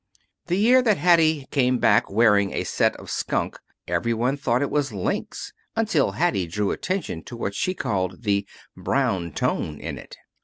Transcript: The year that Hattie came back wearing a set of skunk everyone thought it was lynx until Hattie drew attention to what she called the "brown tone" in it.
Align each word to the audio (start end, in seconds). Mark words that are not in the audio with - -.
The 0.47 0.55
year 0.57 0.81
that 0.81 0.97
Hattie 0.97 1.45
came 1.51 1.77
back 1.77 2.09
wearing 2.09 2.53
a 2.53 2.63
set 2.63 2.95
of 2.95 3.11
skunk 3.11 3.59
everyone 3.87 4.35
thought 4.35 4.63
it 4.63 4.71
was 4.71 4.91
lynx 4.91 5.53
until 5.75 6.13
Hattie 6.13 6.47
drew 6.47 6.71
attention 6.71 7.21
to 7.25 7.37
what 7.37 7.53
she 7.53 7.75
called 7.75 8.23
the 8.23 8.47
"brown 8.75 9.31
tone" 9.31 9.79
in 9.79 9.99
it. 9.99 10.17